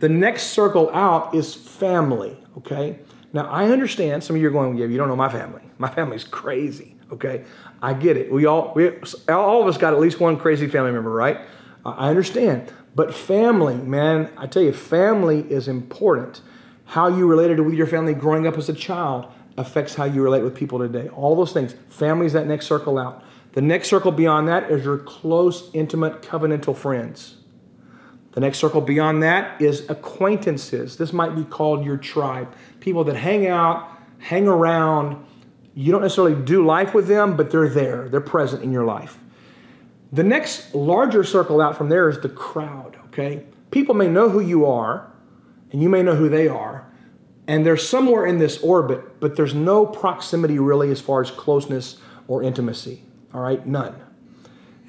The 0.00 0.10
next 0.10 0.48
circle 0.48 0.90
out 0.90 1.34
is 1.34 1.54
family, 1.54 2.36
okay? 2.58 2.98
Now, 3.32 3.48
I 3.48 3.70
understand 3.70 4.22
some 4.22 4.36
of 4.36 4.42
you 4.42 4.48
are 4.48 4.52
going, 4.52 4.76
yeah, 4.76 4.86
you 4.86 4.98
don't 4.98 5.08
know 5.08 5.16
my 5.16 5.28
family. 5.28 5.62
My 5.78 5.88
family's 5.88 6.24
crazy, 6.24 6.96
okay? 7.10 7.44
I 7.80 7.94
get 7.94 8.16
it. 8.16 8.30
We 8.30 8.46
all, 8.46 8.72
we, 8.74 8.90
all 9.28 9.62
of 9.62 9.68
us 9.68 9.78
got 9.78 9.94
at 9.94 10.00
least 10.00 10.20
one 10.20 10.36
crazy 10.36 10.66
family 10.66 10.92
member, 10.92 11.10
right? 11.10 11.40
I 11.84 12.10
understand. 12.10 12.70
But 12.94 13.14
family, 13.14 13.74
man, 13.74 14.30
I 14.36 14.46
tell 14.46 14.62
you, 14.62 14.72
family 14.72 15.40
is 15.50 15.66
important. 15.66 16.42
How 16.84 17.08
you 17.08 17.26
related 17.26 17.60
with 17.60 17.74
your 17.74 17.86
family 17.86 18.12
growing 18.12 18.46
up 18.46 18.58
as 18.58 18.68
a 18.68 18.74
child, 18.74 19.32
affects 19.56 19.94
how 19.94 20.04
you 20.04 20.22
relate 20.22 20.42
with 20.42 20.54
people 20.54 20.78
today. 20.78 21.08
All 21.08 21.36
those 21.36 21.52
things. 21.52 21.74
Family 21.88 22.26
is 22.26 22.32
that 22.32 22.46
next 22.46 22.66
circle 22.66 22.98
out. 22.98 23.22
The 23.52 23.60
next 23.60 23.88
circle 23.88 24.12
beyond 24.12 24.48
that 24.48 24.70
is 24.70 24.84
your 24.84 24.98
close, 24.98 25.70
intimate, 25.74 26.22
covenantal 26.22 26.76
friends. 26.76 27.36
The 28.32 28.40
next 28.40 28.58
circle 28.58 28.80
beyond 28.80 29.22
that 29.22 29.60
is 29.60 29.88
acquaintances. 29.90 30.96
This 30.96 31.12
might 31.12 31.34
be 31.36 31.44
called 31.44 31.84
your 31.84 31.98
tribe. 31.98 32.54
People 32.80 33.04
that 33.04 33.16
hang 33.16 33.46
out, 33.46 33.88
hang 34.18 34.48
around. 34.48 35.24
You 35.74 35.92
don't 35.92 36.02
necessarily 36.02 36.42
do 36.42 36.64
life 36.64 36.94
with 36.94 37.06
them, 37.06 37.36
but 37.36 37.50
they're 37.50 37.68
there. 37.68 38.08
They're 38.08 38.20
present 38.20 38.62
in 38.62 38.72
your 38.72 38.84
life. 38.84 39.18
The 40.12 40.22
next 40.22 40.74
larger 40.74 41.24
circle 41.24 41.60
out 41.60 41.76
from 41.76 41.88
there 41.88 42.08
is 42.08 42.20
the 42.20 42.28
crowd, 42.28 42.98
okay? 43.06 43.46
People 43.70 43.94
may 43.94 44.08
know 44.08 44.28
who 44.28 44.40
you 44.40 44.66
are, 44.66 45.10
and 45.70 45.82
you 45.82 45.88
may 45.88 46.02
know 46.02 46.14
who 46.14 46.28
they 46.28 46.48
are, 46.48 46.86
and 47.46 47.64
they're 47.64 47.78
somewhere 47.78 48.26
in 48.26 48.38
this 48.38 48.58
orbit, 48.58 49.20
but 49.20 49.36
there's 49.36 49.54
no 49.54 49.86
proximity 49.86 50.58
really 50.58 50.90
as 50.90 51.00
far 51.00 51.22
as 51.22 51.30
closeness 51.30 51.96
or 52.28 52.42
intimacy. 52.42 53.02
All 53.32 53.40
right, 53.40 53.66
none. 53.66 53.94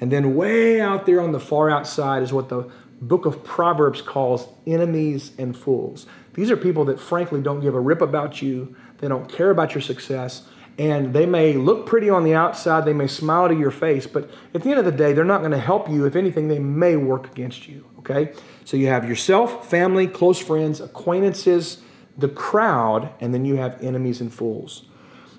And 0.00 0.10
then 0.10 0.34
way 0.34 0.80
out 0.80 1.06
there 1.06 1.20
on 1.20 1.32
the 1.32 1.40
far 1.40 1.70
outside 1.70 2.22
is 2.22 2.32
what 2.32 2.48
the 2.48 2.70
book 3.00 3.26
of 3.26 3.44
Proverbs 3.44 4.02
calls 4.02 4.48
enemies 4.66 5.32
and 5.38 5.56
fools. 5.56 6.06
These 6.34 6.50
are 6.50 6.56
people 6.56 6.84
that 6.86 6.98
frankly 6.98 7.40
don't 7.40 7.60
give 7.60 7.74
a 7.74 7.80
rip 7.80 8.00
about 8.00 8.42
you, 8.42 8.74
they 8.98 9.08
don't 9.08 9.30
care 9.30 9.50
about 9.50 9.74
your 9.74 9.82
success, 9.82 10.48
and 10.78 11.12
they 11.12 11.26
may 11.26 11.52
look 11.52 11.86
pretty 11.86 12.10
on 12.10 12.24
the 12.24 12.34
outside, 12.34 12.84
they 12.84 12.92
may 12.92 13.06
smile 13.06 13.48
to 13.48 13.54
your 13.54 13.70
face, 13.70 14.06
but 14.06 14.28
at 14.54 14.62
the 14.62 14.70
end 14.70 14.78
of 14.78 14.84
the 14.84 14.92
day, 14.92 15.12
they're 15.12 15.24
not 15.24 15.40
going 15.40 15.52
to 15.52 15.58
help 15.58 15.88
you. 15.88 16.04
If 16.04 16.16
anything, 16.16 16.48
they 16.48 16.58
may 16.58 16.96
work 16.96 17.30
against 17.30 17.68
you, 17.68 17.84
okay? 18.00 18.32
So 18.64 18.76
you 18.76 18.88
have 18.88 19.08
yourself, 19.08 19.68
family, 19.68 20.08
close 20.08 20.38
friends, 20.40 20.80
acquaintances, 20.80 21.82
the 22.18 22.28
crowd, 22.28 23.10
and 23.20 23.32
then 23.32 23.44
you 23.44 23.56
have 23.56 23.80
enemies 23.82 24.20
and 24.20 24.32
fools. 24.32 24.86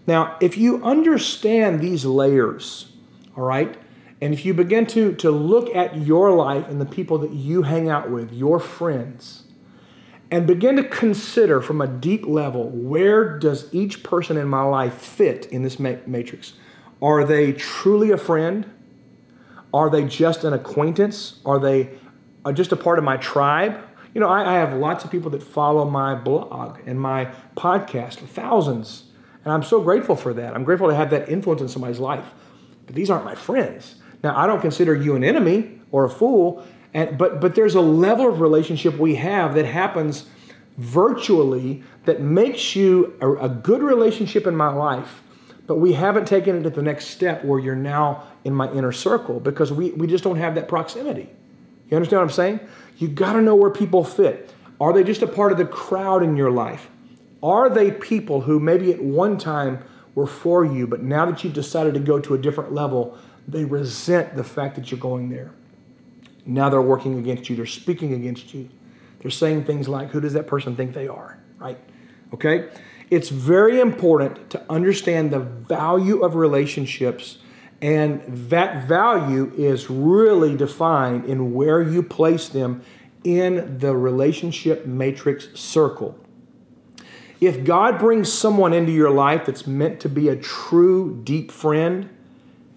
Now, 0.08 0.38
if 0.40 0.58
you 0.58 0.84
understand 0.84 1.82
these 1.82 2.06
layers, 2.06 2.92
all 3.36 3.44
right, 3.44 3.78
and 4.22 4.34
if 4.34 4.46
you 4.46 4.54
begin 4.54 4.86
to, 4.88 5.14
to 5.16 5.30
look 5.30 5.76
at 5.76 5.98
your 5.98 6.32
life 6.32 6.68
and 6.70 6.80
the 6.80 6.86
people 6.86 7.18
that 7.20 7.32
you 7.32 7.64
hang 7.64 7.90
out 7.90 8.10
with, 8.10 8.32
your 8.32 8.60
friends, 8.60 9.44
and 10.32 10.48
begin 10.48 10.78
to 10.78 10.84
consider 10.84 11.62
from 11.62 11.82
a 11.82 11.88
deep 11.88 12.26
level 12.26 12.70
where 12.70 13.38
does 13.38 13.74
each 13.74 14.04
person 14.04 14.38
in 14.38 14.48
my 14.48 14.64
life 14.64 14.96
fit 14.96 15.46
in 15.48 15.64
this 15.64 15.80
matrix? 15.80 16.54
Are 17.02 17.24
they 17.26 17.52
truly 17.54 18.12
a 18.12 18.18
friend? 18.18 18.70
Are 19.74 19.90
they 19.90 20.06
just 20.06 20.46
an 20.46 20.54
acquaintance? 20.54 21.42
Are 21.46 21.60
they 21.60 21.90
uh, 22.46 22.54
just 22.54 22.72
a 22.72 22.78
part 22.78 22.98
of 22.98 23.04
my 23.04 23.18
tribe? 23.18 23.78
You 24.14 24.22
know, 24.22 24.30
I, 24.30 24.56
I 24.56 24.60
have 24.60 24.74
lots 24.74 25.04
of 25.04 25.12
people 25.12 25.30
that 25.32 25.44
follow 25.44 25.84
my 25.90 26.16
blog 26.16 26.80
and 26.86 27.00
my 27.00 27.34
podcast, 27.58 28.16
thousands. 28.30 29.04
And 29.44 29.54
I'm 29.54 29.64
so 29.64 29.82
grateful 29.82 30.16
for 30.16 30.34
that. 30.34 30.56
I'm 30.56 30.64
grateful 30.64 30.88
to 30.88 30.96
have 30.96 31.10
that 31.10 31.28
influence 31.28 31.62
in 31.62 31.68
somebody's 31.68 32.00
life. 32.00 32.26
But 32.86 32.96
these 32.96 33.10
aren't 33.10 33.26
my 33.26 33.36
friends. 33.36 33.96
Now, 34.26 34.36
I 34.36 34.48
don't 34.48 34.60
consider 34.60 34.96
you 34.96 35.16
an 35.16 35.24
enemy 35.24 35.80
or 35.92 36.04
a 36.04 36.10
fool, 36.10 36.66
and, 36.96 37.16
but, 37.16 37.40
but 37.40 37.54
there's 37.54 37.76
a 37.76 37.82
level 37.82 38.28
of 38.28 38.42
relationship 38.42 38.98
we 38.98 39.14
have 39.18 39.54
that 39.54 39.66
happens 39.66 40.26
virtually 40.80 41.84
that 42.06 42.22
makes 42.22 42.76
you 42.76 43.16
a, 43.22 43.34
a 43.34 43.50
good 43.50 43.84
relationship 43.84 44.48
in 44.48 44.56
my 44.56 44.74
life, 44.74 45.22
but 45.68 45.76
we 45.76 45.94
haven't 45.94 46.26
taken 46.26 46.58
it 46.58 46.64
to 46.64 46.72
the 46.72 46.82
next 46.82 47.10
step 47.10 47.46
where 47.46 47.60
you're 47.60 47.76
now 47.76 48.24
in 48.44 48.52
my 48.52 48.68
inner 48.72 48.92
circle 48.92 49.40
because 49.40 49.72
we, 49.72 49.92
we 49.92 50.08
just 50.08 50.24
don't 50.24 50.38
have 50.38 50.56
that 50.56 50.68
proximity. 50.68 51.30
You 51.92 51.96
understand 51.96 52.22
what 52.22 52.24
I'm 52.24 52.32
saying? 52.32 52.60
You 52.98 53.10
got 53.10 53.34
to 53.34 53.44
know 53.44 53.54
where 53.54 53.70
people 53.70 54.04
fit. 54.04 54.52
Are 54.82 54.92
they 54.92 55.04
just 55.04 55.22
a 55.22 55.28
part 55.28 55.52
of 55.52 55.60
the 55.60 55.66
crowd 55.66 56.24
in 56.24 56.36
your 56.36 56.50
life? 56.50 56.90
Are 57.44 57.70
they 57.70 57.92
people 57.92 58.42
who 58.42 58.60
maybe 58.60 58.92
at 58.92 59.04
one 59.04 59.38
time 59.38 59.84
were 60.16 60.26
for 60.26 60.66
you, 60.66 60.88
but 60.88 61.04
now 61.04 61.28
that 61.28 61.44
you've 61.44 61.54
decided 61.54 61.94
to 61.94 62.00
go 62.00 62.20
to 62.20 62.34
a 62.34 62.40
different 62.40 62.74
level, 62.74 63.20
they 63.48 63.66
resent 63.66 64.36
the 64.36 64.44
fact 64.44 64.76
that 64.76 64.92
you're 64.92 65.00
going 65.00 65.30
there? 65.30 65.52
Now 66.46 66.70
they're 66.70 66.82
working 66.82 67.18
against 67.20 67.50
you, 67.50 67.56
they're 67.56 67.66
speaking 67.66 68.14
against 68.14 68.54
you. 68.54 68.70
They're 69.20 69.32
saying 69.32 69.66
things 69.66 69.88
like, 69.88 70.10
Who 70.10 70.22
does 70.22 70.34
that 70.34 70.48
person 70.48 70.76
think 70.76 70.94
they 70.94 71.08
are? 71.08 71.40
Right? 71.58 71.80
Okay? 72.34 72.70
It's 73.10 73.30
very 73.30 73.80
important 73.80 74.50
to 74.52 74.64
understand 74.70 75.32
the 75.32 75.40
value 75.40 76.24
of 76.24 76.36
relationships 76.36 77.40
and 77.82 78.22
that 78.50 78.88
value 78.88 79.52
is 79.56 79.90
really 79.90 80.56
defined 80.56 81.26
in 81.26 81.54
where 81.54 81.82
you 81.82 82.02
place 82.02 82.50
them 82.50 82.82
in 83.24 83.80
the 83.80 83.96
relationship 83.96 84.86
matrix 84.86 85.48
circle. 85.60 86.18
If 87.42 87.64
God 87.66 88.00
brings 88.00 88.32
someone 88.32 88.72
into 88.72 88.92
your 88.92 89.12
life 89.12 89.46
that's 89.46 89.68
meant 89.68 90.00
to 90.02 90.10
be 90.10 90.30
a 90.30 90.36
true, 90.36 91.20
deep 91.24 91.52
friend, 91.52 92.10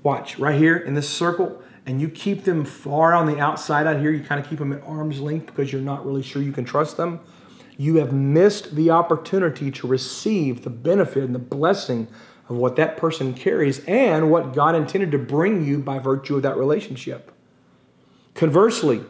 watch 0.08 0.38
right 0.38 0.58
here 0.58 0.78
in 0.78 0.94
this 0.94 1.06
circle, 1.06 1.62
and 1.84 2.00
you 2.00 2.08
keep 2.08 2.44
them 2.44 2.64
far 2.64 3.12
on 3.12 3.26
the 3.26 3.38
outside 3.38 3.86
out 3.86 4.00
here, 4.00 4.10
you 4.10 4.24
kind 4.24 4.40
of 4.40 4.48
keep 4.48 4.58
them 4.58 4.72
at 4.72 4.82
arm's 4.84 5.20
length 5.20 5.46
because 5.46 5.70
you're 5.70 5.82
not 5.82 6.06
really 6.06 6.22
sure 6.22 6.40
you 6.40 6.50
can 6.50 6.64
trust 6.64 6.96
them, 6.96 7.20
you 7.76 7.96
have 7.96 8.10
missed 8.10 8.74
the 8.74 8.90
opportunity 8.90 9.70
to 9.70 9.86
receive 9.86 10.64
the 10.64 10.70
benefit 10.70 11.24
and 11.24 11.34
the 11.34 11.38
blessing 11.38 12.08
of 12.48 12.56
what 12.56 12.74
that 12.76 12.96
person 12.96 13.34
carries 13.34 13.84
and 13.84 14.30
what 14.30 14.54
God 14.54 14.74
intended 14.74 15.10
to 15.10 15.18
bring 15.18 15.66
you 15.66 15.78
by 15.78 15.98
virtue 15.98 16.36
of 16.36 16.42
that 16.42 16.56
relationship. 16.56 17.30
Conversely, 18.34 19.02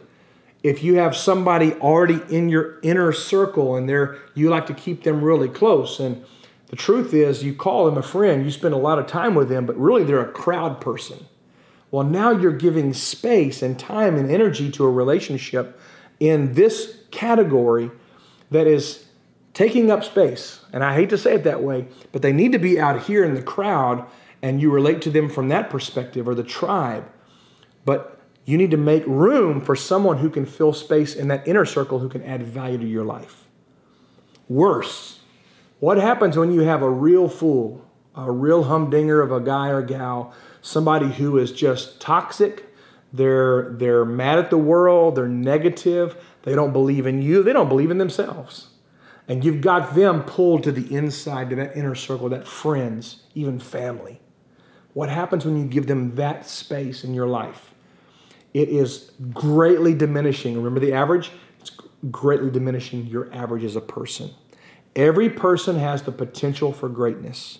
if 0.63 0.83
you 0.83 0.95
have 0.95 1.15
somebody 1.15 1.71
already 1.75 2.19
in 2.29 2.49
your 2.49 2.81
inner 2.81 3.13
circle 3.13 3.77
and 3.77 3.87
they're 3.87 4.17
you 4.33 4.49
like 4.49 4.65
to 4.65 4.73
keep 4.73 5.03
them 5.03 5.23
really 5.23 5.47
close 5.47 6.01
and 6.01 6.25
The 6.69 6.75
truth 6.75 7.13
is, 7.13 7.43
you 7.43 7.53
call 7.53 7.85
them 7.85 7.97
a 7.97 8.03
friend, 8.03 8.45
you 8.45 8.51
spend 8.51 8.73
a 8.73 8.77
lot 8.77 8.99
of 8.99 9.07
time 9.07 9.35
with 9.35 9.49
them, 9.49 9.65
but 9.65 9.77
really 9.77 10.03
they're 10.03 10.21
a 10.21 10.31
crowd 10.31 10.79
person. 10.79 11.25
Well, 11.91 12.03
now 12.03 12.31
you're 12.31 12.51
giving 12.51 12.93
space 12.93 13.61
and 13.63 13.77
time 13.77 14.15
and 14.15 14.31
energy 14.31 14.69
to 14.71 14.85
a 14.85 14.91
relationship 14.91 15.79
in 16.19 16.53
this 16.53 16.97
category 17.11 17.89
that 18.51 18.67
is 18.67 19.05
taking 19.53 19.89
up 19.89 20.03
space. 20.03 20.63
And 20.71 20.83
I 20.83 20.93
hate 20.93 21.09
to 21.09 21.17
say 21.17 21.33
it 21.33 21.43
that 21.43 21.63
way, 21.63 21.87
but 22.11 22.21
they 22.21 22.31
need 22.31 22.51
to 22.51 22.59
be 22.59 22.79
out 22.79 23.03
here 23.03 23.25
in 23.25 23.33
the 23.33 23.41
crowd 23.41 24.05
and 24.41 24.61
you 24.61 24.71
relate 24.71 25.01
to 25.01 25.09
them 25.09 25.29
from 25.29 25.49
that 25.49 25.69
perspective 25.69 26.27
or 26.27 26.35
the 26.35 26.43
tribe. 26.43 27.09
But 27.83 28.21
you 28.45 28.57
need 28.57 28.71
to 28.71 28.77
make 28.77 29.03
room 29.05 29.59
for 29.59 29.75
someone 29.75 30.19
who 30.19 30.29
can 30.29 30.45
fill 30.45 30.73
space 30.73 31.15
in 31.15 31.27
that 31.29 31.47
inner 31.47 31.65
circle 31.65 31.99
who 31.99 32.09
can 32.09 32.23
add 32.23 32.43
value 32.43 32.77
to 32.77 32.87
your 32.87 33.03
life. 33.03 33.47
Worse, 34.47 35.18
what 35.79 35.97
happens 35.97 36.37
when 36.37 36.51
you 36.51 36.61
have 36.61 36.81
a 36.81 36.89
real 36.89 37.29
fool, 37.29 37.85
a 38.15 38.31
real 38.31 38.63
humdinger 38.63 39.21
of 39.21 39.31
a 39.31 39.39
guy 39.39 39.69
or 39.69 39.81
gal, 39.81 40.33
somebody 40.61 41.07
who 41.07 41.37
is 41.37 41.51
just 41.51 42.01
toxic? 42.01 42.65
They're, 43.13 43.71
they're 43.71 44.05
mad 44.05 44.39
at 44.39 44.49
the 44.49 44.57
world, 44.57 45.15
they're 45.15 45.27
negative, 45.27 46.15
they 46.43 46.53
don't 46.53 46.73
believe 46.73 47.07
in 47.07 47.21
you, 47.21 47.41
they 47.41 47.53
don't 47.53 47.69
believe 47.69 47.91
in 47.91 47.97
themselves. 47.97 48.67
And 49.27 49.43
you've 49.43 49.61
got 49.61 49.95
them 49.95 50.23
pulled 50.23 50.63
to 50.63 50.71
the 50.71 50.93
inside, 50.93 51.51
to 51.51 51.55
that 51.55 51.77
inner 51.77 51.95
circle, 51.95 52.29
that 52.29 52.47
friends, 52.47 53.23
even 53.35 53.59
family. 53.59 54.19
What 54.93 55.09
happens 55.09 55.45
when 55.45 55.57
you 55.57 55.65
give 55.65 55.87
them 55.87 56.15
that 56.15 56.47
space 56.47 57.03
in 57.03 57.13
your 57.13 57.27
life? 57.27 57.73
It 58.53 58.69
is 58.69 59.11
greatly 59.31 59.93
diminishing. 59.93 60.55
Remember 60.57 60.79
the 60.79 60.93
average? 60.93 61.31
It's 61.59 61.71
greatly 62.09 62.49
diminishing 62.49 63.05
your 63.05 63.31
average 63.33 63.63
as 63.63 63.75
a 63.75 63.81
person. 63.81 64.31
Every 64.99 65.29
person 65.29 65.79
has 65.79 66.01
the 66.01 66.11
potential 66.11 66.73
for 66.73 66.89
greatness. 66.89 67.59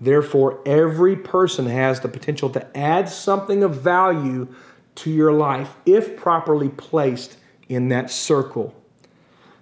Therefore, 0.00 0.62
every 0.64 1.16
person 1.16 1.66
has 1.66 2.00
the 2.00 2.08
potential 2.08 2.48
to 2.48 2.74
add 2.74 3.10
something 3.10 3.62
of 3.62 3.74
value 3.74 4.48
to 4.94 5.10
your 5.10 5.30
life 5.30 5.74
if 5.84 6.16
properly 6.16 6.70
placed 6.70 7.36
in 7.68 7.88
that 7.90 8.10
circle. 8.10 8.74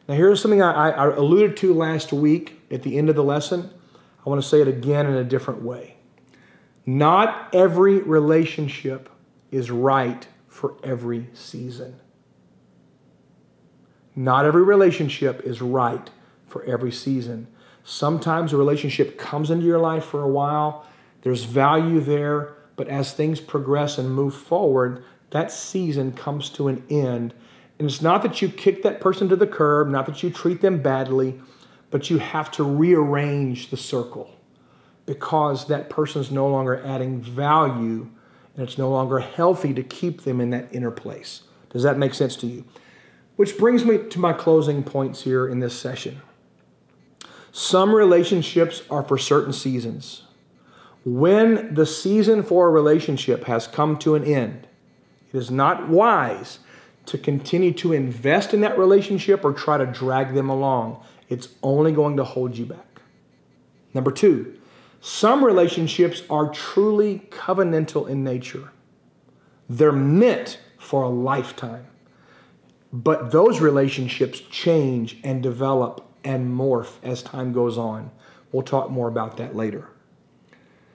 Now, 0.07 0.15
here's 0.15 0.41
something 0.41 0.63
I, 0.63 0.91
I 0.91 1.17
alluded 1.17 1.57
to 1.57 1.75
last 1.75 2.13
week 2.13 2.63
at 2.71 2.85
the 2.85 2.97
end 2.97 3.09
of 3.09 3.17
the 3.17 3.25
lesson. 3.25 3.71
I 4.25 4.29
want 4.29 4.41
to 4.41 4.49
say 4.49 4.61
it 4.61 4.69
again 4.69 5.07
in 5.07 5.15
a 5.15 5.25
different 5.25 5.63
way. 5.63 5.97
Not 6.87 7.53
every 7.53 7.99
relationship 8.03 9.09
is 9.51 9.69
right 9.69 10.29
for 10.47 10.77
every 10.85 11.29
season. 11.33 11.97
Not 14.15 14.45
every 14.45 14.63
relationship 14.63 15.41
is 15.43 15.61
right 15.61 16.09
for 16.47 16.65
every 16.65 16.93
season. 16.93 17.47
Sometimes 17.85 18.53
a 18.53 18.57
relationship 18.57 19.19
comes 19.19 19.51
into 19.51 19.67
your 19.67 19.79
life 19.79 20.05
for 20.05 20.23
a 20.23 20.29
while, 20.29 20.87
there's 21.23 21.45
value 21.45 22.01
there, 22.01 22.57
but 22.77 22.89
as 22.89 23.13
things 23.13 23.41
progress 23.41 23.99
and 23.99 24.11
move 24.11 24.35
forward, 24.35 25.03
that 25.31 25.51
season 25.51 26.13
comes 26.13 26.51
to 26.51 26.69
an 26.69 26.85
end. 26.89 27.35
And 27.79 27.89
it's 27.89 28.01
not 28.01 28.23
that 28.23 28.41
you 28.41 28.49
kick 28.49 28.83
that 28.83 29.01
person 29.01 29.29
to 29.29 29.37
the 29.37 29.47
curb, 29.47 29.89
not 29.89 30.07
that 30.07 30.23
you 30.23 30.31
treat 30.31 30.61
them 30.61 30.81
badly, 30.81 31.41
but 31.91 32.11
you 32.11 32.19
have 32.19 32.51
to 32.53 32.65
rearrange 32.65 33.71
the 33.71 33.77
circle 33.77 34.37
because 35.05 35.69
that 35.69 35.89
person 35.89 36.21
is 36.21 36.31
no 36.31 36.49
longer 36.49 36.85
adding 36.85 37.21
value 37.21 38.09
and 38.55 38.69
it's 38.69 38.79
no 38.79 38.91
longer 38.91 39.19
healthy 39.21 39.73
to 39.75 39.83
keep 39.83 40.23
them 40.23 40.41
in 40.41 40.51
that 40.51 40.69
inner 40.73 40.91
place. 40.91 41.43
Does 41.71 41.83
that 41.83 41.99
make 41.99 42.15
sense 42.15 42.37
to 42.37 42.47
you? 42.47 42.65
Which 43.37 43.59
brings 43.59 43.85
me 43.85 43.99
to 43.99 44.19
my 44.19 44.33
closing 44.33 44.83
points 44.83 45.23
here 45.23 45.47
in 45.47 45.61
this 45.61 45.79
session. 45.79 46.23
Some 47.59 47.95
relationships 47.95 48.83
are 48.91 49.03
for 49.03 49.17
certain 49.17 49.55
seasons. 49.55 50.25
When 51.07 51.73
the 51.73 51.87
season 51.87 52.43
for 52.43 52.67
a 52.67 52.71
relationship 52.71 53.45
has 53.45 53.67
come 53.67 53.97
to 54.01 54.15
an 54.15 54.25
end, 54.25 54.67
it 55.33 55.39
is 55.39 55.51
not 55.51 55.89
wise 55.89 56.59
to 57.07 57.17
continue 57.17 57.73
to 57.73 57.95
invest 57.95 58.53
in 58.53 58.61
that 58.61 58.79
relationship 58.79 59.43
or 59.43 59.55
try 59.55 59.79
to 59.79 59.87
drag 59.87 60.35
them 60.35 60.51
along. 60.51 61.03
It's 61.31 61.49
only 61.63 61.93
going 61.93 62.19
to 62.19 62.25
hold 62.25 62.59
you 62.59 62.67
back. 62.67 63.01
Number 63.95 64.11
two, 64.11 64.59
some 65.01 65.43
relationships 65.43 66.25
are 66.29 66.51
truly 66.51 67.27
covenantal 67.31 68.07
in 68.07 68.23
nature. 68.23 68.71
They're 69.67 69.93
meant 69.93 70.59
for 70.77 71.05
a 71.05 71.09
lifetime. 71.09 71.87
But 72.93 73.31
those 73.31 73.63
relationships 73.63 74.41
change 74.41 75.17
and 75.25 75.43
develop 75.43 76.06
and 76.27 76.53
morph 76.53 76.95
as 77.03 77.23
time 77.23 77.53
goes 77.53 77.79
on. 77.79 78.11
We'll 78.53 78.63
talk 78.63 78.91
more 78.91 79.09
about 79.09 79.37
that 79.37 79.55
later. 79.55 79.89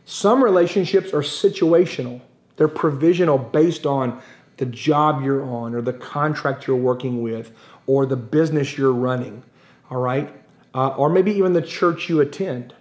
Some 0.06 0.44
relationships 0.44 1.14
are 1.14 1.22
situational, 1.22 2.22
they're 2.58 2.68
provisional 2.68 3.38
based 3.38 3.86
on 3.86 4.22
the 4.58 4.66
job 4.66 5.24
you're 5.24 5.44
on 5.44 5.74
or 5.74 5.82
the 5.82 5.94
contract 5.94 6.68
you're 6.68 6.76
working 6.76 7.24
with 7.24 7.52
or 7.88 8.06
the 8.06 8.18
business 8.18 8.78
you're 8.78 8.94
running, 8.94 9.42
all 9.90 10.00
right? 10.00 10.32
Uh, 10.76 10.90
or 10.90 11.10
maybe 11.10 11.32
even 11.32 11.54
the 11.54 11.62
church 11.62 12.10
you 12.10 12.20
attend. 12.20 12.76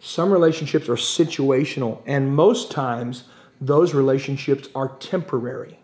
Some 0.00 0.32
relationships 0.32 0.88
are 0.88 0.96
situational, 0.96 2.02
and 2.06 2.34
most 2.34 2.70
times 2.70 3.24
those 3.60 3.94
relationships 3.94 4.68
are 4.74 4.88
temporary. 4.98 5.78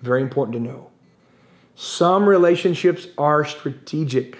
Very 0.00 0.22
important 0.22 0.54
to 0.54 0.60
know. 0.60 0.90
Some 1.74 2.28
relationships 2.28 3.08
are 3.18 3.44
strategic, 3.44 4.38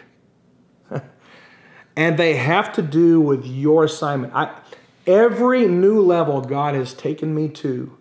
and 2.00 2.16
they 2.16 2.34
have 2.34 2.72
to 2.72 2.80
do 2.80 3.20
with 3.20 3.44
your 3.44 3.84
assignment. 3.84 4.32
I, 4.34 4.58
every 5.06 5.68
new 5.68 6.00
level 6.00 6.40
God 6.40 6.74
has 6.74 6.94
taken 6.94 7.34
me 7.34 7.46
to, 7.48 7.94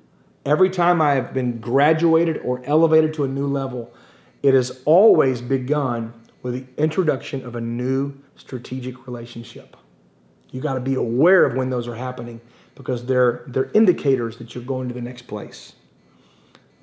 every 0.45 0.69
time 0.69 1.01
I 1.01 1.15
have 1.15 1.33
been 1.33 1.59
graduated 1.59 2.37
or 2.37 2.61
elevated 2.63 3.13
to 3.15 3.25
a 3.25 3.27
new 3.27 3.45
level, 3.45 3.93
it 4.41 4.53
has 4.53 4.81
always 4.85 5.41
begun 5.41 6.13
with 6.41 6.53
the 6.53 6.81
introduction 6.81 7.45
of 7.45 7.57
a 7.57 7.61
new 7.61 8.13
strategic 8.37 9.05
relationship. 9.05 9.75
You 10.51 10.61
got 10.61 10.75
to 10.75 10.79
be 10.79 10.95
aware 10.95 11.43
of 11.43 11.57
when 11.57 11.69
those 11.69 11.85
are 11.85 11.95
happening 11.95 12.39
because 12.75 13.05
they're, 13.05 13.43
they're 13.47 13.69
indicators 13.73 14.37
that 14.37 14.55
you're 14.55 14.63
going 14.63 14.87
to 14.87 14.93
the 14.93 15.01
next 15.01 15.23
place. 15.23 15.73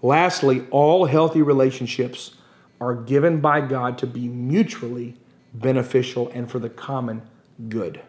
Lastly, 0.03 0.67
all 0.71 1.07
healthy 1.07 1.41
relationships 1.41 2.37
are 2.79 2.95
given 2.95 3.41
by 3.41 3.63
God 3.63 3.97
to 3.97 4.07
be 4.07 4.29
mutually 4.29 5.17
beneficial 5.61 6.29
and 6.31 6.51
for 6.51 6.59
the 6.59 6.69
common 6.69 7.23
good. 7.69 8.03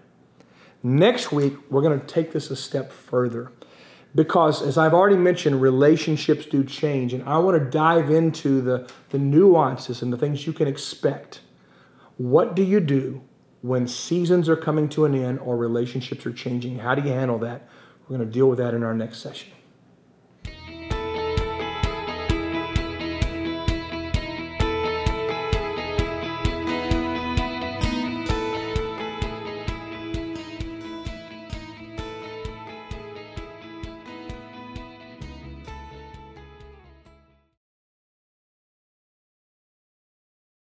Next 0.84 1.32
week, 1.32 1.54
we're 1.70 1.82
going 1.82 2.00
to 2.00 2.06
take 2.06 2.32
this 2.32 2.52
a 2.52 2.56
step 2.56 2.92
further 2.92 3.52
because, 4.16 4.62
as 4.62 4.78
I've 4.78 4.94
already 4.94 5.18
mentioned, 5.18 5.62
relationships 5.62 6.46
do 6.46 6.64
change, 6.64 7.14
and 7.14 7.24
I 7.24 7.38
want 7.40 7.62
to 7.62 7.70
dive 7.70 8.10
into 8.10 8.62
the, 8.62 8.90
the 9.10 9.18
nuances 9.18 10.02
and 10.02 10.12
the 10.14 10.18
things 10.18 10.48
you 10.48 10.54
can 10.54 10.68
expect. 10.68 11.42
What 12.18 12.56
do 12.56 12.64
you 12.64 12.80
do 12.80 13.22
when 13.62 13.88
seasons 13.88 14.48
are 14.48 14.56
coming 14.56 14.88
to 14.90 15.06
an 15.06 15.16
end 15.16 15.40
or 15.40 15.58
relationships 15.58 16.26
are 16.26 16.34
changing. 16.34 16.80
How 16.80 16.96
do 16.96 17.02
you 17.02 17.14
handle 17.14 17.40
that? 17.40 17.68
We're 18.08 18.18
going 18.18 18.28
to 18.28 18.34
deal 18.34 18.48
with 18.48 18.60
that 18.60 18.74
in 18.74 18.84
our 18.84 18.94
next 18.94 19.18
session. 19.20 19.52